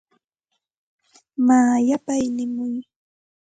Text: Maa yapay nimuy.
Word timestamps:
Maa 1.45 1.75
yapay 1.87 2.23
nimuy. 2.35 2.75